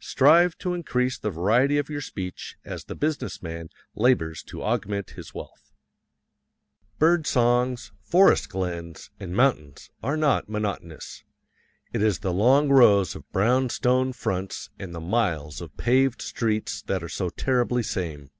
Strive 0.00 0.56
to 0.56 0.72
increase 0.72 1.18
the 1.18 1.28
variety 1.28 1.76
of 1.76 1.90
your 1.90 2.00
speech 2.00 2.56
as 2.64 2.84
the 2.84 2.94
business 2.94 3.42
man 3.42 3.68
labors 3.94 4.42
to 4.44 4.62
augment 4.62 5.10
his 5.10 5.34
wealth. 5.34 5.72
Bird 6.98 7.26
songs, 7.26 7.92
forest 8.00 8.48
glens, 8.48 9.10
and 9.20 9.36
mountains 9.36 9.90
are 10.02 10.16
not 10.16 10.48
monotonous 10.48 11.22
it 11.92 12.00
is 12.02 12.20
the 12.20 12.32
long 12.32 12.70
rows 12.70 13.14
of 13.14 13.30
brown 13.30 13.68
stone 13.68 14.14
fronts 14.14 14.70
and 14.78 14.94
the 14.94 15.00
miles 15.02 15.60
of 15.60 15.76
paved 15.76 16.22
streets 16.22 16.80
that 16.80 17.02
are 17.02 17.08
so 17.10 17.28
terribly 17.28 17.82
same. 17.82 18.30